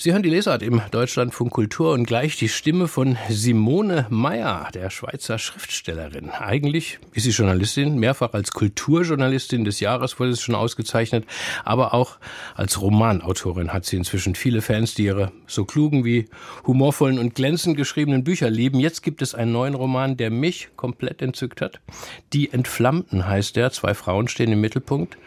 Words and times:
Sie 0.00 0.12
hören 0.12 0.22
die 0.22 0.30
Lesart 0.30 0.62
im 0.62 0.80
Deutschlandfunk 0.92 1.50
Kultur 1.50 1.92
und 1.92 2.04
gleich 2.04 2.36
die 2.36 2.48
Stimme 2.48 2.86
von 2.86 3.18
Simone 3.28 4.06
Meyer, 4.10 4.68
der 4.72 4.90
Schweizer 4.90 5.40
Schriftstellerin. 5.40 6.30
Eigentlich 6.30 7.00
ist 7.14 7.24
sie 7.24 7.30
Journalistin, 7.30 7.98
mehrfach 7.98 8.32
als 8.32 8.52
Kulturjournalistin 8.52 9.64
des 9.64 9.80
Jahres 9.80 10.20
wurde 10.20 10.34
sie 10.34 10.40
schon 10.40 10.54
ausgezeichnet, 10.54 11.24
aber 11.64 11.94
auch 11.94 12.18
als 12.54 12.80
Romanautorin 12.80 13.72
hat 13.72 13.86
sie 13.86 13.96
inzwischen 13.96 14.36
viele 14.36 14.62
Fans, 14.62 14.94
die 14.94 15.02
ihre 15.02 15.32
so 15.48 15.64
klugen 15.64 16.04
wie 16.04 16.28
humorvollen 16.64 17.18
und 17.18 17.34
glänzend 17.34 17.76
geschriebenen 17.76 18.22
Bücher 18.22 18.50
lieben. 18.50 18.78
Jetzt 18.78 19.02
gibt 19.02 19.20
es 19.20 19.34
einen 19.34 19.50
neuen 19.50 19.74
Roman, 19.74 20.16
der 20.16 20.30
mich 20.30 20.68
komplett 20.76 21.22
entzückt 21.22 21.60
hat. 21.60 21.80
Die 22.32 22.52
Entflammten 22.52 23.26
heißt 23.26 23.56
der. 23.56 23.72
Zwei 23.72 23.94
Frauen 23.94 24.28
stehen 24.28 24.52
im 24.52 24.60
Mittelpunkt. 24.60 25.18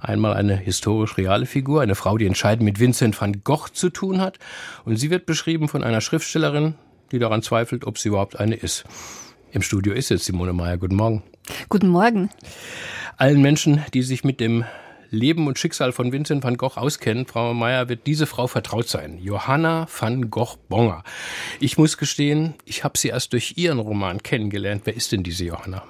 Einmal 0.00 0.34
eine 0.34 0.54
historisch 0.54 1.16
reale 1.16 1.46
Figur, 1.46 1.80
eine 1.80 1.94
Frau, 1.94 2.18
die 2.18 2.26
entscheidend 2.26 2.66
mit 2.66 2.78
Vincent 2.78 3.18
van 3.18 3.40
Gogh 3.42 3.72
zu 3.72 3.88
tun 3.88 4.17
hat. 4.20 4.38
Und 4.84 4.96
sie 4.96 5.10
wird 5.10 5.26
beschrieben 5.26 5.68
von 5.68 5.84
einer 5.84 6.00
Schriftstellerin, 6.00 6.74
die 7.12 7.18
daran 7.18 7.42
zweifelt, 7.42 7.86
ob 7.86 7.98
sie 7.98 8.08
überhaupt 8.08 8.38
eine 8.38 8.54
ist. 8.54 8.84
Im 9.50 9.62
Studio 9.62 9.94
ist 9.94 10.10
jetzt 10.10 10.24
Simone 10.26 10.52
Meyer. 10.52 10.76
Guten 10.76 10.96
Morgen. 10.96 11.22
Guten 11.68 11.88
Morgen. 11.88 12.30
Allen 13.16 13.40
Menschen, 13.40 13.82
die 13.94 14.02
sich 14.02 14.24
mit 14.24 14.40
dem 14.40 14.64
Leben 15.10 15.46
und 15.46 15.58
Schicksal 15.58 15.92
von 15.92 16.12
Vincent 16.12 16.44
van 16.44 16.56
Gogh 16.56 16.76
auskennen, 16.76 17.26
Frau 17.26 17.54
Meyer, 17.54 17.88
wird 17.88 18.06
diese 18.06 18.26
Frau 18.26 18.46
vertraut 18.46 18.88
sein. 18.88 19.18
Johanna 19.18 19.86
van 19.88 20.30
Gogh-Bonger. 20.30 21.02
Ich 21.60 21.78
muss 21.78 21.96
gestehen, 21.96 22.54
ich 22.64 22.84
habe 22.84 22.98
sie 22.98 23.08
erst 23.08 23.32
durch 23.32 23.54
ihren 23.56 23.78
Roman 23.78 24.22
kennengelernt. 24.22 24.82
Wer 24.84 24.94
ist 24.94 25.12
denn 25.12 25.22
diese 25.22 25.44
Johanna? 25.44 25.82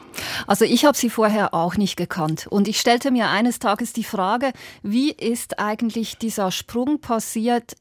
Also 0.47 0.65
ich 0.65 0.85
habe 0.85 0.97
sie 0.97 1.11
vorher 1.11 1.53
auch 1.53 1.77
nicht 1.77 1.97
gekannt. 1.97 2.47
Und 2.49 2.69
ich 2.69 2.79
stellte 2.79 3.11
mir 3.11 3.29
eines 3.29 3.59
Tages 3.59 3.93
die 3.93 4.05
Frage, 4.05 4.53
wie 4.83 5.11
ist 5.11 5.59
eigentlich 5.59 6.19
dieser 6.19 6.53
Sprung 6.53 7.01
passiert 7.01 7.75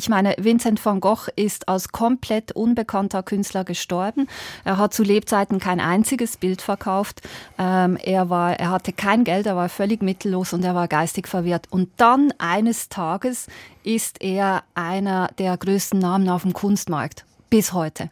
ich 0.00 0.08
meine, 0.08 0.34
Vincent 0.38 0.82
van 0.82 0.98
Gogh 0.98 1.28
ist 1.36 1.68
als 1.68 1.92
komplett 1.92 2.52
unbekannter 2.52 3.22
Künstler 3.22 3.64
gestorben. 3.64 4.28
Er 4.64 4.78
hat 4.78 4.94
zu 4.94 5.02
Lebzeiten 5.02 5.58
kein 5.58 5.78
einziges 5.78 6.38
Bild 6.38 6.62
verkauft. 6.62 7.20
Ähm, 7.58 7.98
er, 8.02 8.30
war, 8.30 8.58
er 8.58 8.70
hatte 8.70 8.94
kein 8.94 9.24
Geld, 9.24 9.44
er 9.44 9.56
war 9.56 9.68
völlig 9.68 10.00
mittellos 10.00 10.54
und 10.54 10.64
er 10.64 10.74
war 10.74 10.88
geistig 10.88 11.28
verwirrt. 11.28 11.66
Und 11.68 11.90
dann 11.98 12.32
eines 12.38 12.88
Tages 12.88 13.48
ist 13.82 14.22
er 14.22 14.62
einer 14.74 15.28
der 15.36 15.54
größten 15.58 15.98
Namen 15.98 16.30
auf 16.30 16.42
dem 16.42 16.54
Kunstmarkt. 16.54 17.26
Bis 17.50 17.74
heute. 17.74 18.08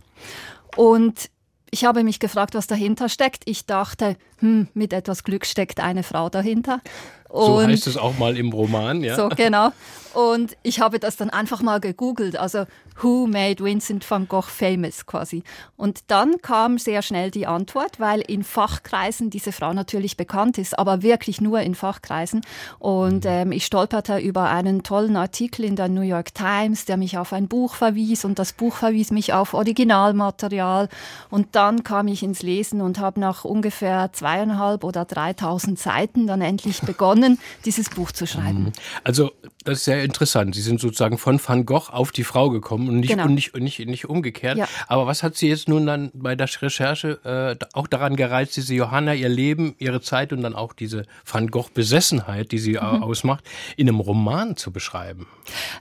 Und 0.77 1.30
ich 1.70 1.86
habe 1.86 2.05
mich 2.05 2.19
gefragt, 2.20 2.55
was 2.55 2.67
dahinter 2.67 3.08
steckt. 3.08 3.45
Ich 3.47 3.64
dachte, 3.64 4.17
hm, 4.41 4.69
mit 4.75 4.92
etwas 4.92 5.25
Glück 5.25 5.47
steckt 5.47 5.80
eine 5.80 6.02
Frau 6.02 6.28
dahinter. 6.28 6.80
Und 7.28 7.45
so 7.45 7.62
heißt 7.62 7.86
es 7.86 7.97
auch 7.97 8.17
mal 8.19 8.36
im 8.36 8.52
Roman, 8.52 9.02
ja. 9.02 9.17
So, 9.17 9.28
genau. 9.28 9.70
Und 10.14 10.56
ich 10.62 10.81
habe 10.81 10.98
das 10.98 11.17
dann 11.17 11.31
einfach 11.31 11.62
mal 11.62 11.81
gegoogelt, 11.81 12.37
also 12.37 12.64
Who 13.01 13.28
made 13.28 13.62
Vincent 13.62 14.09
van 14.09 14.27
Gogh 14.27 14.42
famous 14.42 15.06
quasi. 15.06 15.45
Und 15.77 16.01
dann 16.09 16.42
kam 16.42 16.78
sehr 16.78 17.03
schnell 17.03 17.31
die 17.31 17.47
Antwort, 17.47 18.01
weil 18.01 18.20
in 18.20 18.42
Fachkreisen 18.42 19.31
diese 19.31 19.53
Frau 19.53 19.73
natürlich 19.73 20.17
bekannt 20.17 20.59
ist, 20.59 20.79
aber 20.79 21.03
wirklich 21.03 21.41
nur 21.41 21.61
in 21.61 21.75
Fachkreisen. 21.75 22.41
Und 22.79 23.25
mhm. 23.25 23.31
ähm, 23.31 23.53
ich 23.53 23.67
stolperte 23.67 24.19
über 24.19 24.51
einen 24.51 24.83
tollen 24.83 25.17
Artikel 25.17 25.64
in 25.64 25.77
der 25.77 25.89
New 25.89 26.01
York 26.03 26.34
Times, 26.34 26.86
der 26.86 26.97
mich 26.97 27.19
auf 27.19 27.33
ein 27.33 27.47
Buch 27.47 27.75
verwies 27.75 28.25
und 28.25 28.39
das 28.39 28.53
Buch 28.53 28.75
verwies 28.75 29.11
mich 29.12 29.33
auf 29.33 29.55
Originalmaterial. 29.55 30.89
Und 31.31 31.55
dann 31.55 31.84
kam 31.84 32.09
ich 32.09 32.23
ins 32.23 32.42
Lesen 32.42 32.81
und 32.81 32.98
habe 32.98 33.20
nach 33.20 33.45
ungefähr 33.45 34.12
zweieinhalb 34.12 34.83
oder 34.83 35.05
dreitausend 35.05 35.79
Seiten 35.79 36.27
dann 36.27 36.41
endlich 36.41 36.81
begonnen, 36.83 37.39
dieses 37.64 37.91
Buch 37.91 38.11
zu 38.11 38.27
schreiben. 38.27 38.64
Mhm. 38.64 38.73
Also 39.05 39.31
das 39.69 39.80
ist 39.80 39.84
sehr 39.84 40.02
interessant. 40.02 40.55
Sie 40.55 40.62
sind 40.62 40.80
sozusagen 40.80 41.19
von 41.19 41.38
Van 41.44 41.66
Gogh 41.66 41.91
auf 41.91 42.11
die 42.11 42.24
Frau 42.24 42.48
gekommen 42.48 42.88
und 42.88 43.00
nicht, 43.00 43.11
genau. 43.11 43.24
und 43.24 43.34
nicht, 43.34 43.52
und 43.52 43.62
nicht, 43.62 43.79
nicht 43.80 44.08
umgekehrt. 44.08 44.56
Ja. 44.56 44.67
Aber 44.86 45.06
was 45.06 45.23
hat 45.23 45.36
Sie 45.36 45.46
jetzt 45.46 45.68
nun 45.68 45.84
dann 45.84 46.11
bei 46.14 46.34
der 46.36 46.48
Recherche 46.62 47.20
äh, 47.61 47.64
auch 47.74 47.86
daran 47.86 48.17
gereizt, 48.17 48.56
diese 48.56 48.74
Johanna, 48.74 49.12
ihr 49.12 49.29
Leben, 49.29 49.74
ihre 49.79 50.01
Zeit 50.01 50.33
und 50.33 50.42
dann 50.42 50.55
auch 50.55 50.73
diese 50.73 51.05
Van 51.30 51.48
Gogh-Besessenheit, 51.48 52.51
die 52.51 52.58
sie 52.58 52.73
mhm. 52.73 53.02
ausmacht, 53.02 53.45
in 53.77 53.90
einem 53.90 54.01
Roman 54.01 54.56
zu 54.56 54.73
beschreiben? 54.73 55.27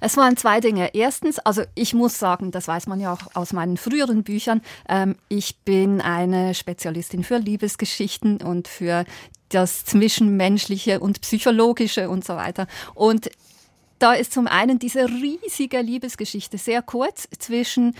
Es 0.01 0.17
waren 0.17 0.35
zwei 0.35 0.59
Dinge. 0.59 0.93
Erstens, 0.93 1.39
also 1.39 1.63
ich 1.73 1.93
muss 1.93 2.19
sagen, 2.19 2.51
das 2.51 2.67
weiß 2.67 2.87
man 2.87 2.99
ja 2.99 3.13
auch 3.13 3.35
aus 3.35 3.53
meinen 3.53 3.77
früheren 3.77 4.23
Büchern, 4.23 4.61
ähm, 4.89 5.15
ich 5.29 5.59
bin 5.59 6.01
eine 6.01 6.53
Spezialistin 6.55 7.23
für 7.23 7.37
Liebesgeschichten 7.37 8.41
und 8.41 8.67
für 8.67 9.05
das 9.49 9.85
Zwischenmenschliche 9.85 10.99
und 10.99 11.21
Psychologische 11.21 12.09
und 12.09 12.25
so 12.25 12.35
weiter. 12.35 12.67
Und 12.93 13.29
da 13.99 14.13
ist 14.13 14.33
zum 14.33 14.47
einen 14.47 14.79
diese 14.79 15.07
riesige 15.07 15.81
Liebesgeschichte, 15.81 16.57
sehr 16.57 16.81
kurz, 16.81 17.27
zwischen 17.39 17.95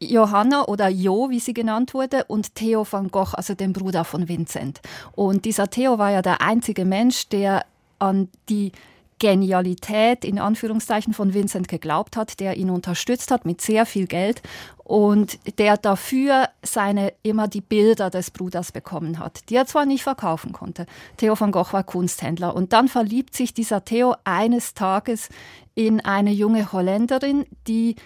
Johanna 0.00 0.64
oder 0.66 0.88
Jo, 0.88 1.30
wie 1.30 1.40
sie 1.40 1.54
genannt 1.54 1.94
wurde, 1.94 2.24
und 2.24 2.54
Theo 2.54 2.86
van 2.90 3.08
Gogh, 3.08 3.34
also 3.34 3.54
dem 3.54 3.72
Bruder 3.72 4.04
von 4.04 4.28
Vincent. 4.28 4.80
Und 5.12 5.44
dieser 5.44 5.70
Theo 5.70 5.98
war 5.98 6.10
ja 6.10 6.22
der 6.22 6.40
einzige 6.40 6.84
Mensch, 6.84 7.28
der 7.28 7.64
an 7.98 8.28
die 8.48 8.72
Genialität 9.18 10.24
in 10.24 10.38
Anführungszeichen 10.38 11.14
von 11.14 11.34
Vincent 11.34 11.68
geglaubt 11.68 12.16
hat, 12.16 12.40
der 12.40 12.56
ihn 12.56 12.70
unterstützt 12.70 13.30
hat 13.30 13.44
mit 13.44 13.60
sehr 13.60 13.86
viel 13.86 14.06
Geld 14.06 14.42
und 14.82 15.38
der 15.58 15.76
dafür 15.76 16.48
seine 16.62 17.12
immer 17.22 17.48
die 17.48 17.60
Bilder 17.60 18.10
des 18.10 18.30
Bruders 18.30 18.72
bekommen 18.72 19.18
hat, 19.18 19.48
die 19.48 19.56
er 19.56 19.66
zwar 19.66 19.86
nicht 19.86 20.02
verkaufen 20.02 20.52
konnte. 20.52 20.86
Theo 21.16 21.38
van 21.38 21.52
Gogh 21.52 21.72
war 21.72 21.84
Kunsthändler 21.84 22.54
und 22.54 22.72
dann 22.72 22.88
verliebt 22.88 23.34
sich 23.34 23.54
dieser 23.54 23.84
Theo 23.84 24.14
eines 24.24 24.74
Tages 24.74 25.28
in 25.74 26.00
eine 26.00 26.30
junge 26.30 26.72
Holländerin, 26.72 27.46
die 27.66 27.96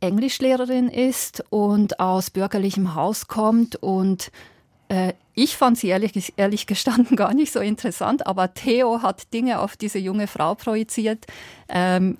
Englischlehrerin 0.00 0.88
ist 0.88 1.44
und 1.50 1.98
aus 1.98 2.30
bürgerlichem 2.30 2.94
Haus 2.94 3.26
kommt 3.26 3.76
und 3.76 4.30
ich 5.34 5.56
fand 5.56 5.78
sie 5.78 5.88
ehrlich, 5.88 6.32
ehrlich 6.36 6.66
gestanden 6.66 7.16
gar 7.16 7.34
nicht 7.34 7.52
so 7.52 7.60
interessant, 7.60 8.26
aber 8.26 8.54
Theo 8.54 9.02
hat 9.02 9.32
Dinge 9.32 9.60
auf 9.60 9.76
diese 9.76 9.98
junge 9.98 10.26
Frau 10.26 10.54
projiziert. 10.54 11.26
Ähm, 11.68 12.18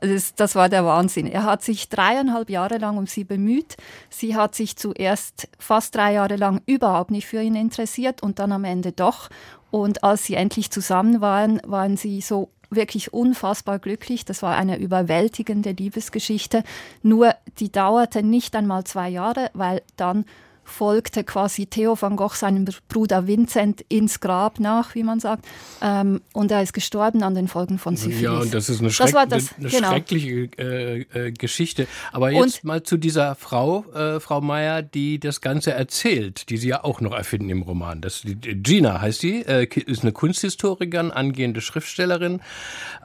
das, 0.00 0.34
das, 0.36 0.54
war 0.54 0.68
der 0.68 0.84
Wahnsinn. 0.84 1.26
Er 1.26 1.42
hat 1.42 1.62
sich 1.62 1.88
dreieinhalb 1.88 2.50
Jahre 2.50 2.78
lang 2.78 2.98
um 2.98 3.08
sie 3.08 3.24
bemüht. 3.24 3.76
Sie 4.10 4.36
hat 4.36 4.54
sich 4.54 4.76
zuerst 4.76 5.48
fast 5.58 5.96
drei 5.96 6.12
Jahre 6.12 6.36
lang 6.36 6.62
überhaupt 6.66 7.10
nicht 7.10 7.26
für 7.26 7.42
ihn 7.42 7.56
interessiert 7.56 8.22
und 8.22 8.38
dann 8.38 8.52
am 8.52 8.64
Ende 8.64 8.92
doch. 8.92 9.28
Und 9.72 10.04
als 10.04 10.24
sie 10.24 10.34
endlich 10.34 10.70
zusammen 10.70 11.20
waren, 11.20 11.60
waren 11.66 11.96
sie 11.96 12.20
so 12.20 12.50
wirklich 12.70 13.12
unfassbar 13.12 13.78
glücklich. 13.80 14.24
Das 14.24 14.42
war 14.42 14.56
eine 14.56 14.78
überwältigende 14.78 15.72
Liebesgeschichte. 15.72 16.62
Nur 17.02 17.34
die 17.58 17.72
dauerte 17.72 18.22
nicht 18.22 18.54
einmal 18.54 18.84
zwei 18.84 19.08
Jahre, 19.08 19.50
weil 19.54 19.82
dann 19.96 20.26
folgte 20.68 21.24
quasi 21.24 21.66
Theo 21.66 22.00
van 22.00 22.16
Gogh 22.16 22.34
seinem 22.34 22.66
Bruder 22.88 23.26
Vincent 23.26 23.84
ins 23.88 24.20
Grab 24.20 24.60
nach, 24.60 24.94
wie 24.94 25.02
man 25.02 25.20
sagt. 25.20 25.46
Ähm, 25.82 26.20
und 26.32 26.50
er 26.50 26.62
ist 26.62 26.72
gestorben 26.72 27.22
an 27.22 27.34
den 27.34 27.48
Folgen 27.48 27.78
von 27.78 27.96
Syphilis. 27.96 28.20
Ja, 28.20 28.38
und 28.38 28.54
das 28.54 28.68
ist 28.68 28.80
eine, 28.80 28.90
Schreck 28.90 29.12
das 29.12 29.28
das, 29.28 29.54
eine 29.58 29.68
genau. 29.68 29.88
schreckliche 29.88 30.48
äh, 30.58 31.00
äh, 31.00 31.32
Geschichte. 31.32 31.86
Aber 32.12 32.30
jetzt 32.30 32.58
und, 32.58 32.64
mal 32.64 32.82
zu 32.82 32.96
dieser 32.96 33.34
Frau, 33.34 33.84
äh, 33.94 34.20
Frau 34.20 34.40
Meyer, 34.40 34.82
die 34.82 35.18
das 35.18 35.40
Ganze 35.40 35.72
erzählt, 35.72 36.50
die 36.50 36.56
Sie 36.56 36.68
ja 36.68 36.84
auch 36.84 37.00
noch 37.00 37.12
erfinden 37.12 37.50
im 37.50 37.62
Roman. 37.62 38.00
Das, 38.00 38.22
Gina 38.24 39.00
heißt 39.00 39.20
sie, 39.20 39.42
äh, 39.42 39.66
ist 39.86 40.02
eine 40.02 40.12
Kunsthistorikerin, 40.12 41.10
angehende 41.10 41.60
Schriftstellerin. 41.60 42.40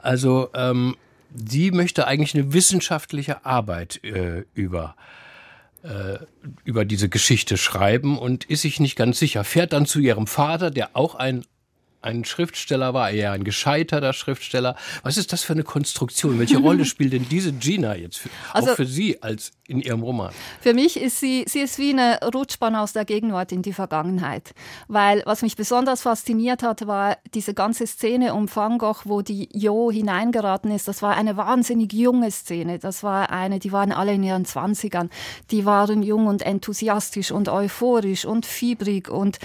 Also 0.02 0.48
ähm, 0.54 0.96
sie 1.34 1.70
möchte 1.70 2.06
eigentlich 2.06 2.34
eine 2.34 2.52
wissenschaftliche 2.52 3.44
Arbeit 3.44 4.02
äh, 4.04 4.44
über 4.54 4.96
äh, 5.84 6.18
über 6.64 6.84
diese 6.84 7.08
Geschichte 7.08 7.56
schreiben 7.56 8.18
und 8.18 8.44
ist 8.44 8.62
sich 8.62 8.80
nicht 8.80 8.96
ganz 8.96 9.18
sicher. 9.18 9.44
Fährt 9.44 9.72
dann 9.72 9.86
zu 9.86 10.00
ihrem 10.00 10.26
Vater, 10.26 10.70
der 10.70 10.96
auch 10.96 11.14
ein 11.14 11.44
ein 12.04 12.24
Schriftsteller 12.24 12.94
war, 12.94 13.10
eher 13.10 13.32
ein 13.32 13.44
gescheiterter 13.44 14.12
Schriftsteller. 14.12 14.76
Was 15.02 15.16
ist 15.16 15.32
das 15.32 15.42
für 15.42 15.54
eine 15.54 15.64
Konstruktion? 15.64 16.38
Welche 16.38 16.58
Rolle 16.58 16.84
spielt 16.84 17.12
denn 17.12 17.26
diese 17.28 17.52
Gina 17.52 17.96
jetzt 17.96 18.18
für, 18.18 18.28
also, 18.52 18.70
auch 18.70 18.76
für 18.76 18.86
Sie 18.86 19.22
als 19.22 19.52
in 19.66 19.80
Ihrem 19.80 20.02
Roman? 20.02 20.32
Für 20.60 20.74
mich 20.74 21.00
ist 21.00 21.18
sie, 21.18 21.44
sie 21.48 21.60
ist 21.60 21.78
wie 21.78 21.90
eine 21.90 22.20
Rutschbahn 22.34 22.76
aus 22.76 22.92
der 22.92 23.04
Gegenwart 23.04 23.52
in 23.52 23.62
die 23.62 23.72
Vergangenheit. 23.72 24.54
Weil 24.88 25.22
was 25.24 25.42
mich 25.42 25.56
besonders 25.56 26.02
fasziniert 26.02 26.62
hat, 26.62 26.86
war 26.86 27.16
diese 27.34 27.54
ganze 27.54 27.86
Szene 27.86 28.34
um 28.34 28.54
Van 28.54 28.78
Gogh, 28.78 29.02
wo 29.04 29.22
die 29.22 29.48
Jo 29.52 29.90
hineingeraten 29.90 30.70
ist. 30.70 30.86
Das 30.88 31.00
war 31.00 31.16
eine 31.16 31.36
wahnsinnig 31.36 31.92
junge 31.92 32.30
Szene. 32.30 32.78
Das 32.78 33.02
war 33.02 33.30
eine, 33.30 33.58
die 33.58 33.72
waren 33.72 33.92
alle 33.92 34.12
in 34.12 34.22
ihren 34.22 34.44
Zwanzigern. 34.44 35.08
Die 35.50 35.64
waren 35.64 36.02
jung 36.02 36.26
und 36.26 36.42
enthusiastisch 36.42 37.30
und 37.30 37.48
euphorisch 37.48 38.26
und 38.26 38.44
fiebrig 38.44 39.08
und 39.08 39.38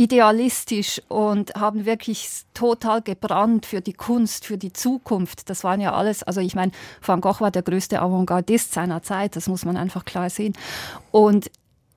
idealistisch 0.00 1.02
und 1.08 1.54
haben 1.56 1.84
wirklich 1.84 2.26
total 2.54 3.02
gebrannt 3.02 3.66
für 3.66 3.82
die 3.82 3.92
Kunst, 3.92 4.46
für 4.46 4.56
die 4.56 4.72
Zukunft. 4.72 5.50
Das 5.50 5.62
waren 5.62 5.78
ja 5.78 5.92
alles, 5.92 6.22
also 6.22 6.40
ich 6.40 6.54
meine, 6.54 6.72
Van 7.04 7.20
Gogh 7.20 7.40
war 7.40 7.50
der 7.50 7.60
größte 7.60 8.00
Avantgardist 8.00 8.72
seiner 8.72 9.02
Zeit, 9.02 9.36
das 9.36 9.46
muss 9.46 9.66
man 9.66 9.76
einfach 9.76 10.06
klar 10.06 10.30
sehen. 10.30 10.54
Und 11.10 11.50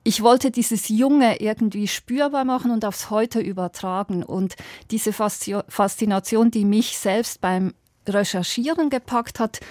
ich 0.03 0.21
wollte 0.21 0.51
dieses 0.51 0.89
Junge 0.89 1.39
irgendwie 1.39 1.87
spürbar 1.87 2.43
machen 2.43 2.71
und 2.71 2.83
aufs 2.83 3.09
Heute 3.09 3.39
übertragen 3.39 4.21
und 4.21 4.57
diese 4.91 5.13
Faszination, 5.13 6.51
die 6.51 6.65
mich 6.65 6.97
selbst 6.97 7.39
beim 7.39 7.73
Recherchieren 8.05 8.89
gepackt 8.89 9.39
hat, 9.39 9.61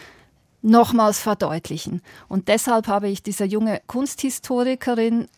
nochmals 0.62 1.20
verdeutlichen. 1.20 2.00
Und 2.28 2.48
deshalb 2.48 2.86
habe 2.86 3.10
ich 3.10 3.22
diese 3.22 3.44
junge 3.44 3.82
Kunsthistorikerin 3.86 5.28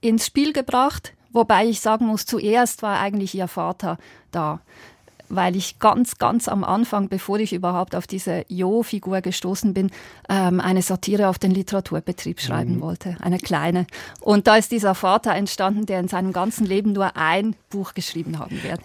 ins 0.00 0.26
Spiel 0.26 0.52
gebracht, 0.52 1.12
wobei 1.36 1.66
ich 1.66 1.80
sagen 1.80 2.06
muss, 2.06 2.26
zuerst 2.26 2.82
war 2.82 2.98
eigentlich 2.98 3.34
ihr 3.34 3.46
Vater 3.46 3.98
da 4.32 4.60
weil 5.28 5.56
ich 5.56 5.78
ganz, 5.78 6.18
ganz 6.18 6.48
am 6.48 6.64
Anfang, 6.64 7.08
bevor 7.08 7.38
ich 7.38 7.52
überhaupt 7.52 7.94
auf 7.94 8.06
diese 8.06 8.44
Jo-Figur 8.48 9.20
gestoßen 9.20 9.74
bin, 9.74 9.90
ähm, 10.28 10.60
eine 10.60 10.82
Satire 10.82 11.28
auf 11.28 11.38
den 11.38 11.50
Literaturbetrieb 11.50 12.40
schreiben 12.40 12.76
mhm. 12.76 12.80
wollte, 12.80 13.16
eine 13.20 13.38
kleine. 13.38 13.86
Und 14.20 14.46
da 14.46 14.56
ist 14.56 14.72
dieser 14.72 14.94
Vater 14.94 15.34
entstanden, 15.34 15.86
der 15.86 16.00
in 16.00 16.08
seinem 16.08 16.32
ganzen 16.32 16.66
Leben 16.66 16.92
nur 16.92 17.16
ein 17.16 17.56
Buch 17.70 17.94
geschrieben 17.94 18.38
haben 18.38 18.62
wird. 18.62 18.80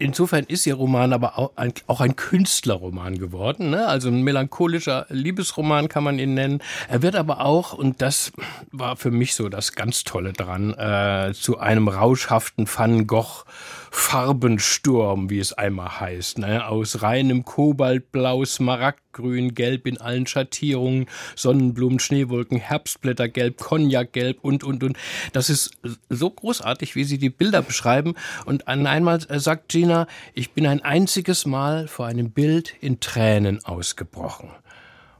Insofern 0.00 0.44
ist 0.44 0.64
Ihr 0.64 0.76
Roman 0.76 1.12
aber 1.12 1.38
auch 1.38 1.52
ein, 1.56 1.72
auch 1.88 2.00
ein 2.00 2.14
Künstlerroman 2.14 3.18
geworden. 3.18 3.70
Ne? 3.70 3.88
Also 3.88 4.08
ein 4.08 4.22
melancholischer 4.22 5.06
Liebesroman 5.08 5.88
kann 5.88 6.04
man 6.04 6.20
ihn 6.20 6.34
nennen. 6.34 6.62
Er 6.88 7.02
wird 7.02 7.16
aber 7.16 7.40
auch, 7.40 7.72
und 7.72 8.00
das 8.00 8.30
war 8.70 8.94
für 8.94 9.10
mich 9.10 9.34
so 9.34 9.48
das 9.48 9.72
ganz 9.72 10.04
Tolle 10.04 10.32
dran, 10.32 10.72
äh, 10.74 11.32
zu 11.34 11.58
einem 11.58 11.88
rauschhaften 11.88 12.68
Van 12.72 13.08
Gogh 13.08 13.44
Farbensturm, 13.90 15.30
wie 15.30 15.38
es 15.38 15.52
einmal 15.52 16.00
heißt, 16.00 16.38
ne? 16.38 16.66
aus 16.66 17.02
reinem 17.02 17.44
Kobaltblau, 17.44 18.44
Smaragdgrün, 18.44 19.54
Gelb 19.54 19.86
in 19.86 20.00
allen 20.00 20.26
Schattierungen, 20.26 21.06
Sonnenblumen, 21.36 21.98
Schneewolken, 21.98 22.58
Herbstblättergelb, 22.58 23.58
Cognacgelb 23.58 24.42
und, 24.42 24.64
und, 24.64 24.82
und. 24.82 24.96
Das 25.32 25.50
ist 25.50 25.72
so 26.08 26.30
großartig, 26.30 26.94
wie 26.94 27.04
Sie 27.04 27.18
die 27.18 27.30
Bilder 27.30 27.62
beschreiben. 27.62 28.14
Und 28.44 28.68
einmal 28.68 29.20
sagt 29.40 29.68
Gina, 29.68 30.06
ich 30.34 30.52
bin 30.52 30.66
ein 30.66 30.82
einziges 30.82 31.46
Mal 31.46 31.88
vor 31.88 32.06
einem 32.06 32.30
Bild 32.30 32.74
in 32.80 33.00
Tränen 33.00 33.64
ausgebrochen. 33.64 34.50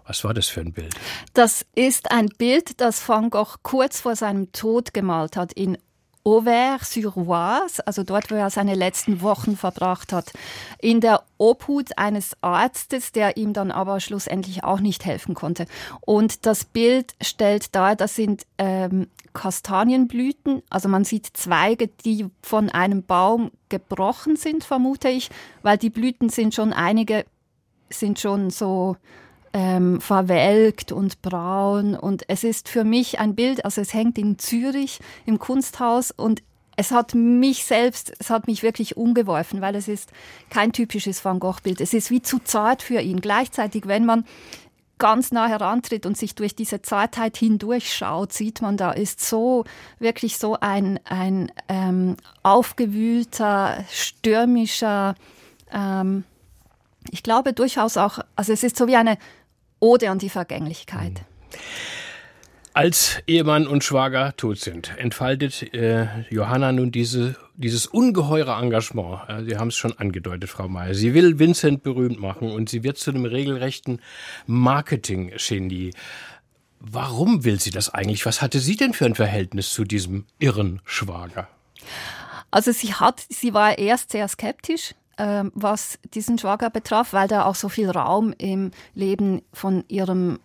Was 0.08 0.24
war 0.24 0.32
das 0.32 0.48
für 0.48 0.60
ein 0.60 0.72
Bild? 0.72 0.94
Das 1.34 1.66
ist 1.74 2.10
ein 2.10 2.30
Bild, 2.38 2.80
das 2.80 3.06
Van 3.06 3.28
Gogh 3.28 3.56
kurz 3.62 4.00
vor 4.00 4.16
seinem 4.16 4.52
Tod 4.52 4.94
gemalt 4.94 5.36
hat 5.36 5.52
in 5.52 5.76
Auvers-sur-Oise, 6.24 7.86
also 7.86 8.02
dort, 8.02 8.30
wo 8.30 8.34
er 8.34 8.50
seine 8.50 8.74
letzten 8.74 9.22
Wochen 9.22 9.56
verbracht 9.56 10.12
hat, 10.12 10.32
in 10.80 11.00
der 11.00 11.22
Obhut 11.38 11.96
eines 11.96 12.36
Arztes, 12.42 13.12
der 13.12 13.36
ihm 13.36 13.52
dann 13.52 13.70
aber 13.70 14.00
schlussendlich 14.00 14.64
auch 14.64 14.80
nicht 14.80 15.04
helfen 15.04 15.34
konnte. 15.34 15.66
Und 16.00 16.46
das 16.46 16.64
Bild 16.64 17.14
stellt 17.20 17.74
dar, 17.74 17.96
das 17.96 18.14
sind 18.14 18.46
ähm, 18.58 19.08
Kastanienblüten, 19.32 20.62
also 20.70 20.88
man 20.88 21.04
sieht 21.04 21.36
Zweige, 21.36 21.88
die 22.04 22.26
von 22.42 22.70
einem 22.70 23.04
Baum 23.04 23.50
gebrochen 23.68 24.36
sind, 24.36 24.64
vermute 24.64 25.08
ich, 25.08 25.30
weil 25.62 25.78
die 25.78 25.90
Blüten 25.90 26.28
sind 26.28 26.54
schon 26.54 26.72
einige 26.72 27.24
sind 27.90 28.18
schon 28.18 28.50
so 28.50 28.96
ähm, 29.52 30.00
verwelkt 30.00 30.92
und 30.92 31.22
braun. 31.22 31.94
Und 31.94 32.24
es 32.28 32.44
ist 32.44 32.68
für 32.68 32.84
mich 32.84 33.18
ein 33.18 33.34
Bild, 33.34 33.64
also 33.64 33.80
es 33.80 33.94
hängt 33.94 34.18
in 34.18 34.38
Zürich 34.38 35.00
im 35.26 35.38
Kunsthaus 35.38 36.10
und 36.10 36.42
es 36.76 36.92
hat 36.92 37.14
mich 37.14 37.64
selbst, 37.64 38.12
es 38.20 38.30
hat 38.30 38.46
mich 38.46 38.62
wirklich 38.62 38.96
umgeworfen, 38.96 39.60
weil 39.60 39.74
es 39.74 39.88
ist 39.88 40.12
kein 40.48 40.72
typisches 40.72 41.24
Van 41.24 41.40
Gogh-Bild. 41.40 41.80
Es 41.80 41.92
ist 41.92 42.10
wie 42.10 42.22
zu 42.22 42.38
zart 42.38 42.82
für 42.82 43.00
ihn. 43.00 43.20
Gleichzeitig, 43.20 43.88
wenn 43.88 44.06
man 44.06 44.24
ganz 44.98 45.32
nah 45.32 45.48
herantritt 45.48 46.06
und 46.06 46.16
sich 46.16 46.36
durch 46.36 46.54
diese 46.54 46.80
Zartheit 46.82 47.36
hindurchschaut, 47.36 48.32
sieht 48.32 48.62
man, 48.62 48.76
da 48.76 48.92
ist 48.92 49.20
so 49.20 49.64
wirklich 49.98 50.38
so 50.38 50.56
ein, 50.60 51.00
ein 51.04 51.50
ähm, 51.68 52.16
aufgewühlter, 52.44 53.84
stürmischer, 53.90 55.16
ähm, 55.72 56.24
ich 57.10 57.22
glaube 57.22 57.52
durchaus 57.52 57.96
auch, 57.96 58.18
also 58.36 58.52
es 58.52 58.62
ist 58.62 58.76
so 58.76 58.86
wie 58.86 58.96
eine 58.96 59.18
Ode 59.80 60.10
an 60.10 60.18
die 60.18 60.28
Vergänglichkeit. 60.28 61.22
Als 62.74 63.18
Ehemann 63.26 63.66
und 63.66 63.82
Schwager 63.82 64.36
tot 64.36 64.58
sind, 64.58 64.96
entfaltet 64.98 65.74
äh, 65.74 66.06
Johanna 66.30 66.70
nun 66.70 66.92
diese, 66.92 67.34
dieses 67.56 67.86
ungeheure 67.86 68.52
Engagement. 68.52 69.28
Äh, 69.28 69.44
sie 69.44 69.56
haben 69.56 69.68
es 69.68 69.76
schon 69.76 69.98
angedeutet, 69.98 70.48
Frau 70.48 70.68
Mayer. 70.68 70.94
Sie 70.94 71.12
will 71.12 71.40
Vincent 71.40 71.82
berühmt 71.82 72.20
machen 72.20 72.52
und 72.52 72.68
sie 72.68 72.84
wird 72.84 72.96
zu 72.96 73.10
einem 73.10 73.24
regelrechten 73.24 74.00
Marketing-Genie. 74.46 75.90
Warum 76.78 77.44
will 77.44 77.58
sie 77.58 77.70
das 77.70 77.92
eigentlich? 77.92 78.24
Was 78.26 78.42
hatte 78.42 78.60
sie 78.60 78.76
denn 78.76 78.92
für 78.92 79.06
ein 79.06 79.16
Verhältnis 79.16 79.72
zu 79.72 79.82
diesem 79.82 80.26
irren 80.38 80.80
Schwager? 80.84 81.48
Also 82.52 82.70
sie 82.70 82.94
hat, 82.94 83.26
sie 83.28 83.54
war 83.54 83.76
erst 83.76 84.12
sehr 84.12 84.28
skeptisch 84.28 84.94
was 85.18 85.98
diesen 86.14 86.38
Schwager 86.38 86.70
betraf, 86.70 87.12
weil 87.12 87.28
der 87.28 87.46
auch 87.46 87.56
so 87.56 87.68
viel 87.68 87.90
Raum 87.90 88.32
im 88.38 88.70
Leben 88.94 89.42
von 89.52 89.84
ihrem 89.88 90.38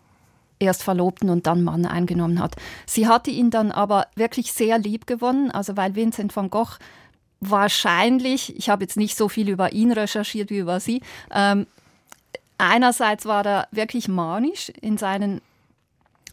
erst 0.60 0.84
Verlobten 0.84 1.30
und 1.30 1.46
dann 1.46 1.64
Mann 1.64 1.86
eingenommen 1.86 2.40
hat. 2.40 2.56
Sie 2.86 3.08
hatte 3.08 3.32
ihn 3.32 3.52
dann 3.52 3.72
aber 3.72 4.08
wirklich 4.16 4.54
sehr 4.54 4.80
lieb 4.80 5.06
gewonnen, 5.08 5.52
also 5.52 5.78
weil 5.78 5.96
Vincent 5.96 6.36
van 6.36 6.50
Gogh 6.50 6.78
wahrscheinlich, 7.40 8.56
ich 8.56 8.70
habe 8.70 8.84
jetzt 8.84 8.98
nicht 8.98 9.18
so 9.18 9.30
viel 9.30 9.50
über 9.50 9.74
ihn 9.74 9.92
recherchiert 9.92 10.50
wie 10.50 10.60
über 10.60 10.80
sie, 10.80 11.02
ähm, 11.32 11.68
einerseits 12.58 13.26
war 13.26 13.46
er 13.46 13.68
wirklich 13.72 14.08
manisch 14.08 14.70
in 14.82 14.98
seinen 14.98 15.42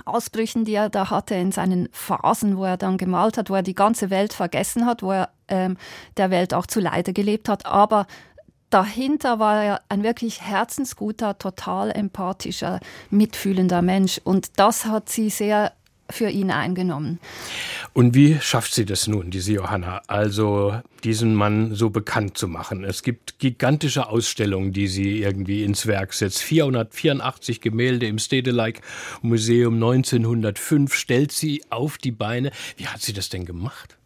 Ausbrüchen, 0.07 0.65
die 0.65 0.75
er 0.75 0.89
da 0.89 1.11
hatte, 1.11 1.35
in 1.35 1.53
seinen 1.53 1.89
Phasen, 1.93 2.57
wo 2.57 2.65
er 2.65 2.77
dann 2.77 2.97
gemalt 2.97 3.37
hat, 3.37 3.51
wo 3.51 3.55
er 3.55 3.63
die 3.63 3.75
ganze 3.75 4.11
Welt 4.11 4.33
vergessen 4.33 4.87
hat, 4.87 5.03
wo 5.03 5.13
er 5.13 5.31
ähm, 5.49 5.77
der 6.17 6.31
Welt 6.31 6.55
auch 6.55 6.67
zu 6.67 6.81
Leide 6.81 7.13
gelebt 7.13 7.49
hat, 7.49 7.67
aber 7.67 8.07
dahinter 8.71 9.39
war 9.39 9.65
er 9.65 9.81
ein 9.89 10.03
wirklich 10.03 10.41
herzensguter, 10.41 11.39
total 11.39 11.91
empathischer, 11.91 12.81
mitfühlender 13.11 13.83
Mensch. 13.83 14.21
Und 14.23 14.59
das 14.59 14.87
hat 14.87 15.09
sie 15.09 15.31
sehr 15.31 15.73
für 16.11 16.29
ihn 16.29 16.51
eingenommen. 16.51 17.19
Und 17.93 18.15
wie 18.15 18.39
schafft 18.41 18.75
sie 18.75 18.85
das 18.85 19.07
nun, 19.07 19.31
diese 19.31 19.53
Johanna, 19.53 20.03
also 20.07 20.81
diesen 21.05 21.35
Mann 21.35 21.75
so 21.75 21.91
bekannt 21.91 22.37
zu 22.37 22.49
machen? 22.49 22.85
Es 22.85 23.03
gibt 23.03 23.39
gigantische 23.39 24.09
Ausstellungen, 24.09 24.73
die 24.73 24.89
sie 24.89 25.21
irgendwie 25.21 25.65
ins 25.65 25.87
Werk 25.87 26.13
setzt. 26.13 26.43
484 26.43 27.61
Gemälde 27.61 28.07
im 28.07 28.19
Stedelijk 28.19 28.81
Museum 29.23 29.75
1905 29.75 30.95
stellt 30.95 31.33
sie 31.33 31.63
auf 31.71 31.99
die 31.99 32.13
Beine. 32.13 32.51
Wie 32.77 32.87
hat 32.87 33.03
sie 33.03 33.13
das 33.13 33.29
denn 33.29 33.45
gemacht? 33.45 33.97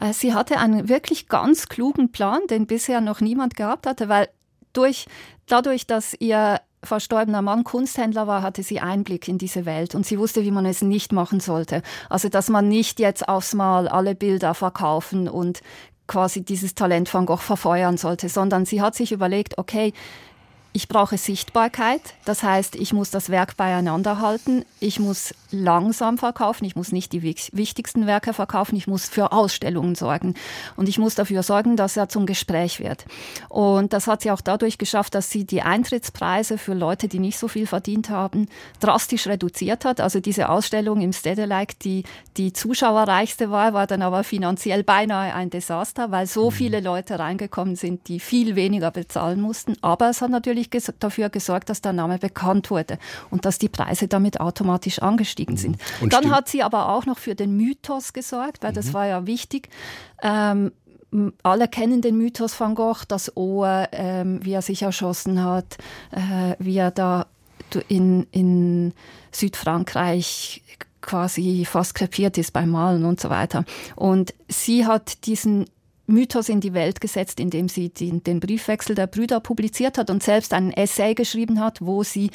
Äh, 0.00 0.12
sie 0.12 0.34
hatte 0.34 0.58
einen 0.58 0.88
wirklich 0.88 1.28
ganz 1.28 1.68
klugen 1.68 2.12
Plan, 2.12 2.40
den 2.48 2.66
bisher 2.66 3.00
noch 3.00 3.20
niemand 3.20 3.56
gehabt 3.56 3.86
hatte, 3.86 4.08
weil 4.08 4.28
durch, 4.72 5.06
dadurch, 5.46 5.86
dass 5.86 6.14
ihr 6.18 6.60
verstorbener 6.82 7.42
Mann 7.42 7.64
Kunsthändler 7.64 8.26
war, 8.26 8.42
hatte 8.42 8.62
sie 8.62 8.80
Einblick 8.80 9.28
in 9.28 9.38
diese 9.38 9.66
Welt 9.66 9.94
und 9.94 10.06
sie 10.06 10.18
wusste, 10.18 10.44
wie 10.44 10.50
man 10.50 10.64
es 10.64 10.82
nicht 10.82 11.12
machen 11.12 11.40
sollte. 11.40 11.82
Also, 12.08 12.28
dass 12.28 12.48
man 12.48 12.68
nicht 12.68 13.00
jetzt 13.00 13.28
aufs 13.28 13.54
Mal 13.54 13.86
alle 13.88 14.14
Bilder 14.14 14.54
verkaufen 14.54 15.28
und 15.28 15.60
quasi 16.06 16.42
dieses 16.42 16.74
Talent 16.74 17.12
van 17.12 17.26
Gogh 17.26 17.36
verfeuern 17.36 17.96
sollte, 17.96 18.28
sondern 18.28 18.64
sie 18.64 18.80
hat 18.82 18.94
sich 18.94 19.12
überlegt, 19.12 19.58
okay, 19.58 19.92
ich 20.72 20.88
brauche 20.88 21.18
Sichtbarkeit, 21.18 22.00
das 22.24 22.42
heißt, 22.42 22.76
ich 22.76 22.92
muss 22.92 23.10
das 23.10 23.28
Werk 23.28 23.56
beieinander 23.56 24.20
halten, 24.20 24.64
ich 24.78 25.00
muss 25.00 25.34
langsam 25.50 26.16
verkaufen, 26.16 26.64
ich 26.64 26.76
muss 26.76 26.92
nicht 26.92 27.12
die 27.12 27.22
wichtigsten 27.22 28.06
Werke 28.06 28.32
verkaufen, 28.32 28.76
ich 28.76 28.86
muss 28.86 29.08
für 29.08 29.32
Ausstellungen 29.32 29.94
sorgen 29.94 30.34
und 30.76 30.88
ich 30.88 30.98
muss 30.98 31.14
dafür 31.14 31.42
sorgen, 31.42 31.76
dass 31.76 31.96
er 31.96 32.08
zum 32.08 32.26
Gespräch 32.26 32.78
wird. 32.80 33.04
Und 33.48 33.92
das 33.92 34.06
hat 34.06 34.22
sie 34.22 34.30
auch 34.30 34.40
dadurch 34.40 34.78
geschafft, 34.78 35.14
dass 35.14 35.30
sie 35.30 35.44
die 35.44 35.62
Eintrittspreise 35.62 36.56
für 36.56 36.74
Leute, 36.74 37.08
die 37.08 37.18
nicht 37.18 37.38
so 37.38 37.48
viel 37.48 37.66
verdient 37.66 38.10
haben, 38.10 38.48
drastisch 38.78 39.26
reduziert 39.26 39.84
hat. 39.84 40.00
Also 40.00 40.20
diese 40.20 40.48
Ausstellung 40.48 41.00
im 41.00 41.12
Stedelijk, 41.12 41.78
die 41.80 42.04
die 42.36 42.52
zuschauerreichste 42.52 43.50
war, 43.50 43.72
war 43.72 43.86
dann 43.86 44.02
aber 44.02 44.24
finanziell 44.24 44.84
beinahe 44.84 45.34
ein 45.34 45.50
Desaster, 45.50 46.10
weil 46.10 46.26
so 46.26 46.50
mhm. 46.50 46.54
viele 46.54 46.80
Leute 46.80 47.18
reingekommen 47.18 47.76
sind, 47.76 48.08
die 48.08 48.20
viel 48.20 48.54
weniger 48.54 48.90
bezahlen 48.90 49.40
mussten. 49.40 49.76
Aber 49.82 50.10
es 50.10 50.22
hat 50.22 50.30
natürlich 50.30 50.59
natürlich 50.68 50.98
dafür 50.98 51.28
gesorgt, 51.30 51.70
dass 51.70 51.80
der 51.80 51.92
Name 51.92 52.18
bekannt 52.18 52.70
wurde 52.70 52.98
und 53.30 53.44
dass 53.44 53.58
die 53.58 53.68
Preise 53.68 54.08
damit 54.08 54.40
automatisch 54.40 55.00
angestiegen 55.00 55.56
sind. 55.56 55.76
Mhm. 55.76 56.02
Und 56.02 56.12
Dann 56.12 56.30
hat 56.30 56.48
sie 56.48 56.62
aber 56.62 56.88
auch 56.88 57.06
noch 57.06 57.18
für 57.18 57.34
den 57.34 57.56
Mythos 57.56 58.12
gesorgt, 58.12 58.62
weil 58.62 58.72
mhm. 58.72 58.76
das 58.76 58.94
war 58.94 59.06
ja 59.06 59.26
wichtig. 59.26 59.68
Ähm, 60.22 60.72
alle 61.42 61.68
kennen 61.68 62.02
den 62.02 62.16
Mythos 62.16 62.58
van 62.58 62.74
Gogh, 62.74 63.04
das 63.08 63.36
Ohr, 63.36 63.88
ähm, 63.92 64.44
wie 64.44 64.52
er 64.52 64.62
sich 64.62 64.82
erschossen 64.82 65.42
hat, 65.42 65.76
äh, 66.12 66.54
wie 66.58 66.76
er 66.76 66.92
da 66.92 67.26
in, 67.88 68.26
in 68.30 68.92
Südfrankreich 69.32 70.62
quasi 71.00 71.64
fast 71.64 71.94
krepiert 71.94 72.38
ist 72.38 72.52
beim 72.52 72.70
Malen 72.70 73.04
und 73.04 73.20
so 73.20 73.30
weiter. 73.30 73.64
Und 73.96 74.34
sie 74.48 74.86
hat 74.86 75.26
diesen 75.26 75.66
Mythos 76.10 76.48
in 76.48 76.60
die 76.60 76.74
Welt 76.74 77.00
gesetzt, 77.00 77.40
indem 77.40 77.68
sie 77.68 77.88
den, 77.88 78.22
den 78.22 78.40
Briefwechsel 78.40 78.94
der 78.94 79.06
Brüder 79.06 79.40
publiziert 79.40 79.98
hat 79.98 80.10
und 80.10 80.22
selbst 80.22 80.52
einen 80.52 80.72
Essay 80.72 81.14
geschrieben 81.14 81.60
hat, 81.60 81.80
wo 81.80 82.02
sie 82.02 82.30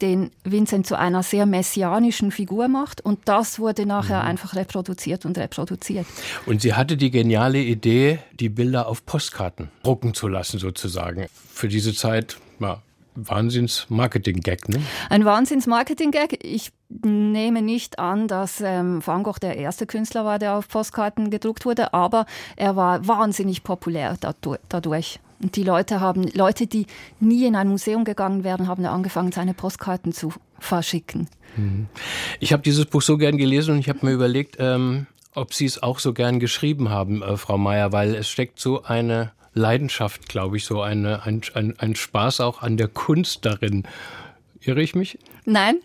den 0.00 0.30
Vincent 0.44 0.86
zu 0.86 0.96
einer 0.96 1.22
sehr 1.22 1.46
messianischen 1.46 2.30
Figur 2.30 2.68
macht. 2.68 3.00
Und 3.00 3.20
das 3.24 3.58
wurde 3.58 3.86
nachher 3.86 4.22
mhm. 4.22 4.28
einfach 4.28 4.54
reproduziert 4.54 5.24
und 5.24 5.36
reproduziert. 5.38 6.06
Und 6.46 6.62
sie 6.62 6.74
hatte 6.74 6.96
die 6.96 7.10
geniale 7.10 7.58
Idee, 7.58 8.20
die 8.38 8.48
Bilder 8.48 8.86
auf 8.86 9.04
Postkarten 9.04 9.70
drucken 9.82 10.14
zu 10.14 10.28
lassen, 10.28 10.58
sozusagen. 10.58 11.26
Für 11.52 11.68
diese 11.68 11.94
Zeit, 11.94 12.38
ja, 12.60 12.80
Wahnsinns-Marketing-Gag, 13.16 14.68
ne? 14.68 14.80
Ein 15.10 15.24
Wahnsinns-Marketing-Gag. 15.24 16.44
Ich 16.44 16.70
nehme 16.88 17.62
nicht 17.62 17.98
an, 17.98 18.28
dass 18.28 18.60
ähm, 18.60 19.06
Van 19.06 19.22
Gogh 19.22 19.38
der 19.40 19.56
erste 19.56 19.86
Künstler 19.86 20.24
war, 20.24 20.38
der 20.38 20.56
auf 20.56 20.68
Postkarten 20.68 21.30
gedruckt 21.30 21.64
wurde, 21.66 21.92
aber 21.92 22.26
er 22.56 22.76
war 22.76 23.06
wahnsinnig 23.06 23.62
populär 23.62 24.16
dadurch. 24.68 25.20
Und 25.40 25.54
die 25.54 25.62
Leute 25.62 26.00
haben, 26.00 26.26
Leute, 26.34 26.66
die 26.66 26.86
nie 27.20 27.46
in 27.46 27.54
ein 27.54 27.68
Museum 27.68 28.04
gegangen 28.04 28.42
wären, 28.42 28.66
haben 28.66 28.84
angefangen, 28.86 29.32
seine 29.32 29.54
Postkarten 29.54 30.12
zu 30.12 30.32
verschicken. 30.58 31.28
Mhm. 31.56 31.86
Ich 32.40 32.52
habe 32.52 32.62
dieses 32.62 32.86
Buch 32.86 33.02
so 33.02 33.18
gern 33.18 33.36
gelesen 33.36 33.74
und 33.74 33.80
ich 33.80 33.88
habe 33.88 34.04
mir 34.04 34.12
überlegt, 34.12 34.56
ähm, 34.58 35.06
ob 35.34 35.54
Sie 35.54 35.66
es 35.66 35.82
auch 35.82 36.00
so 36.00 36.12
gern 36.12 36.40
geschrieben 36.40 36.88
haben, 36.88 37.22
äh, 37.22 37.36
Frau 37.36 37.58
Mayer, 37.58 37.92
weil 37.92 38.14
es 38.16 38.28
steckt 38.28 38.58
so 38.58 38.82
eine 38.82 39.30
Leidenschaft, 39.54 40.28
glaube 40.28 40.56
ich, 40.56 40.64
so 40.64 40.82
eine, 40.82 41.24
ein, 41.24 41.42
ein, 41.54 41.74
ein 41.78 41.94
Spaß 41.94 42.40
auch 42.40 42.62
an 42.62 42.76
der 42.76 42.88
Kunst 42.88 43.44
darin. 43.44 43.84
Irre 44.60 44.82
ich 44.82 44.94
mich? 44.94 45.18
Nein, 45.44 45.76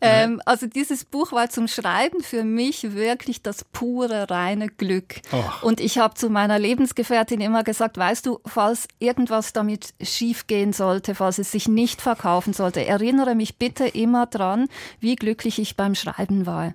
ähm, 0.00 0.40
also 0.44 0.66
dieses 0.66 1.04
Buch 1.04 1.32
war 1.32 1.50
zum 1.50 1.68
Schreiben 1.68 2.22
für 2.22 2.44
mich 2.44 2.94
wirklich 2.94 3.42
das 3.42 3.64
pure, 3.64 4.30
reine 4.30 4.68
Glück. 4.68 5.20
Oh. 5.32 5.66
Und 5.66 5.80
ich 5.80 5.98
habe 5.98 6.14
zu 6.14 6.30
meiner 6.30 6.58
Lebensgefährtin 6.58 7.40
immer 7.40 7.64
gesagt, 7.64 7.98
weißt 7.98 8.26
du, 8.26 8.40
falls 8.46 8.88
irgendwas 8.98 9.52
damit 9.52 9.94
schiefgehen 10.00 10.72
sollte, 10.72 11.14
falls 11.14 11.38
es 11.38 11.52
sich 11.52 11.68
nicht 11.68 12.00
verkaufen 12.00 12.52
sollte, 12.52 12.84
erinnere 12.84 13.34
mich 13.34 13.58
bitte 13.58 13.86
immer 13.86 14.26
dran, 14.26 14.68
wie 15.00 15.16
glücklich 15.16 15.58
ich 15.58 15.76
beim 15.76 15.94
Schreiben 15.94 16.46
war. 16.46 16.74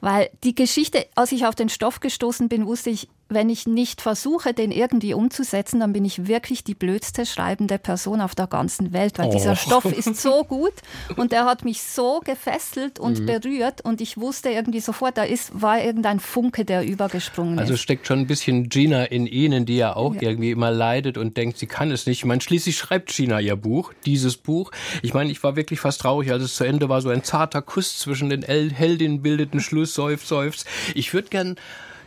Weil 0.00 0.30
die 0.44 0.54
Geschichte, 0.54 1.06
als 1.14 1.32
ich 1.32 1.46
auf 1.46 1.54
den 1.54 1.68
Stoff 1.68 2.00
gestoßen 2.00 2.48
bin, 2.48 2.66
wusste 2.66 2.90
ich, 2.90 3.08
wenn 3.30 3.48
ich 3.48 3.66
nicht 3.66 4.00
versuche, 4.00 4.52
den 4.52 4.72
irgendwie 4.72 5.14
umzusetzen, 5.14 5.80
dann 5.80 5.92
bin 5.92 6.04
ich 6.04 6.26
wirklich 6.26 6.64
die 6.64 6.74
blödste 6.74 7.24
schreibende 7.24 7.78
Person 7.78 8.20
auf 8.20 8.34
der 8.34 8.46
ganzen 8.46 8.92
Welt, 8.92 9.18
weil 9.18 9.28
oh. 9.28 9.32
dieser 9.32 9.56
Stoff 9.56 9.84
ist 9.84 10.20
so 10.20 10.44
gut 10.48 10.74
und 11.16 11.32
er 11.32 11.44
hat 11.44 11.64
mich 11.64 11.82
so 11.82 12.20
gefesselt 12.24 12.98
und 12.98 13.20
mhm. 13.20 13.26
berührt 13.26 13.80
und 13.82 14.00
ich 14.00 14.18
wusste 14.18 14.50
irgendwie 14.50 14.80
sofort, 14.80 15.16
da 15.16 15.22
ist, 15.22 15.60
war 15.60 15.80
irgendein 15.82 16.20
Funke, 16.20 16.64
der 16.64 16.84
übergesprungen 16.84 17.58
also 17.58 17.62
ist. 17.62 17.70
Also 17.70 17.82
steckt 17.82 18.06
schon 18.06 18.18
ein 18.20 18.26
bisschen 18.26 18.68
Gina 18.68 19.04
in 19.04 19.26
Ihnen, 19.26 19.64
die 19.64 19.76
ja 19.76 19.94
auch 19.94 20.14
ja. 20.16 20.22
irgendwie 20.22 20.50
immer 20.50 20.70
leidet 20.70 21.16
und 21.16 21.36
denkt, 21.36 21.58
sie 21.58 21.66
kann 21.66 21.90
es 21.90 22.06
nicht. 22.06 22.18
Ich 22.18 22.24
meine, 22.24 22.40
schließlich 22.40 22.76
schreibt 22.76 23.14
Gina 23.14 23.40
ihr 23.40 23.56
Buch, 23.56 23.92
dieses 24.04 24.36
Buch. 24.36 24.72
Ich 25.02 25.14
meine, 25.14 25.30
ich 25.30 25.42
war 25.42 25.56
wirklich 25.56 25.80
fast 25.80 26.00
traurig, 26.00 26.32
als 26.32 26.42
es 26.42 26.56
zu 26.56 26.64
Ende 26.64 26.88
war, 26.88 27.00
so 27.00 27.08
ein 27.10 27.22
zarter 27.22 27.62
Kuss 27.62 27.98
zwischen 27.98 28.30
den 28.30 28.42
Heldinnen 28.42 29.22
bildeten 29.22 29.60
Schluss, 29.60 29.94
seufz, 29.94 30.28
seufz. 30.28 30.64
Ich 30.94 31.14
würde 31.14 31.28
gern 31.28 31.56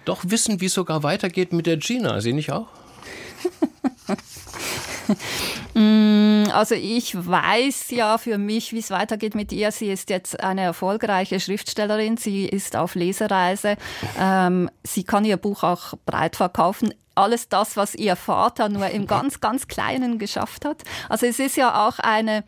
doch 0.05 0.24
wissen, 0.27 0.62
wie 0.62 0.65
es 0.65 0.74
sogar 0.74 1.03
weitergeht 1.03 1.53
mit 1.53 1.65
der 1.65 1.77
Gina. 1.77 2.22
Sie 2.22 2.33
nicht 2.33 2.51
auch? 2.51 2.67
Mm, 5.74 6.45
also 6.53 6.75
ich 6.75 7.13
weiß 7.15 7.89
ja 7.91 8.17
für 8.17 8.38
mich, 8.38 8.72
wie 8.72 8.79
es 8.79 8.91
weitergeht 8.91 9.36
mit 9.36 9.51
ihr. 9.51 9.72
Sie 9.72 9.91
ist 9.91 10.10
jetzt 10.10 10.39
eine 10.41 10.62
erfolgreiche 10.62 11.39
Schriftstellerin. 11.39 12.15
Sie 12.15 12.45
ist 12.45 12.75
auf 12.75 12.95
Lesereise. 12.95 13.75
Ähm, 14.19 14.69
sie 14.83 15.03
kann 15.03 15.25
ihr 15.25 15.38
Buch 15.38 15.63
auch 15.63 15.95
breit 16.05 16.36
verkaufen 16.36 16.93
alles 17.15 17.50
das, 17.50 17.77
was 17.77 17.95
ihr 17.95 18.15
Vater 18.15 18.69
nur 18.69 18.88
im 18.88 19.07
ganz, 19.07 19.39
ganz 19.39 19.67
Kleinen 19.67 20.17
geschafft 20.19 20.65
hat. 20.65 20.83
Also 21.10 21.25
es 21.25 21.39
ist 21.39 21.57
ja 21.57 21.88
auch 21.88 22.00
eine, 22.00 22.43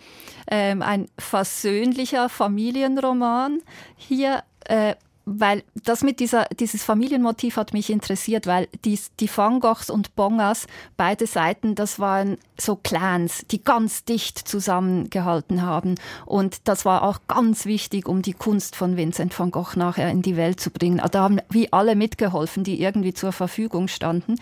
ähm, 0.50 0.82
ein 0.82 1.08
versöhnlicher 1.20 2.30
Familienroman 2.30 3.62
hier. 3.96 4.44
Äh, 4.66 4.96
weil 5.26 5.64
das 5.84 6.04
mit 6.04 6.20
dieser, 6.20 6.46
dieses 6.60 6.84
Familienmotiv 6.84 7.58
hat 7.58 7.74
mich 7.74 7.90
interessiert, 7.90 8.46
weil 8.46 8.68
die, 8.86 9.00
die 9.20 9.30
Van 9.34 9.60
Goghs 9.60 9.90
und 9.90 10.16
Bongas, 10.16 10.68
beide 10.98 11.26
Seiten, 11.26 11.74
das 11.74 12.00
waren 12.00 12.38
so 12.60 12.76
Clans, 12.76 13.46
die 13.50 13.64
ganz 13.64 14.04
dicht 14.04 14.38
zusammengehalten 14.48 15.64
haben. 15.64 15.96
Und 16.26 16.68
das 16.68 16.86
war 16.86 17.04
auch 17.04 17.20
ganz 17.28 17.66
wichtig, 17.66 18.08
um 18.08 18.22
die 18.22 18.34
Kunst 18.34 18.76
von 18.76 18.98
Vincent 18.98 19.38
van 19.38 19.52
Gogh 19.52 19.76
nachher 19.76 20.12
in 20.12 20.22
die 20.22 20.38
Welt 20.38 20.60
zu 20.60 20.70
bringen. 20.70 21.02
Da 21.12 21.24
haben 21.24 21.40
wie 21.50 21.74
alle 21.74 21.96
mitgeholfen, 21.96 22.64
die 22.64 22.80
irgendwie 22.80 23.14
zur 23.14 23.32
Verfügung 23.32 23.88
standen. 23.88 24.36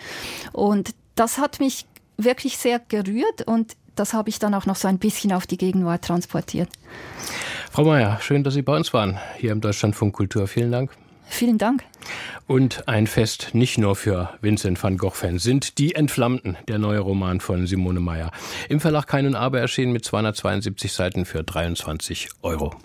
Und 0.51 0.93
das 1.15 1.37
hat 1.37 1.59
mich 1.59 1.85
wirklich 2.17 2.57
sehr 2.57 2.79
gerührt 2.79 3.43
und 3.45 3.75
das 3.95 4.13
habe 4.13 4.29
ich 4.29 4.39
dann 4.39 4.53
auch 4.53 4.65
noch 4.65 4.75
so 4.75 4.87
ein 4.87 4.99
bisschen 4.99 5.31
auf 5.31 5.47
die 5.47 5.57
Gegenwart 5.57 6.03
transportiert. 6.03 6.69
Frau 7.73 7.85
Mayer, 7.85 8.19
schön, 8.21 8.43
dass 8.43 8.53
Sie 8.53 8.61
bei 8.61 8.75
uns 8.75 8.93
waren, 8.93 9.17
hier 9.35 9.51
im 9.51 9.59
Deutschlandfunk 9.59 10.13
Kultur. 10.13 10.45
Vielen 10.45 10.71
Dank. 10.71 10.91
Vielen 11.25 11.57
Dank. 11.57 11.83
Und 12.45 12.87
ein 12.87 13.07
Fest 13.07 13.49
nicht 13.53 13.79
nur 13.79 13.95
für 13.95 14.29
Vincent 14.41 14.83
van 14.83 14.95
Gogh-Fans 14.95 15.41
sind 15.41 15.79
Die 15.79 15.95
Entflammten, 15.95 16.55
der 16.67 16.77
neue 16.77 16.99
Roman 16.99 17.39
von 17.39 17.65
Simone 17.65 17.99
Meyer. 17.99 18.29
Im 18.69 18.79
Verlag 18.79 19.07
Keinen 19.07 19.33
Aber 19.33 19.59
erschienen 19.59 19.91
mit 19.91 20.05
272 20.05 20.93
Seiten 20.93 21.25
für 21.25 21.43
23 21.43 22.29
Euro. 22.43 22.75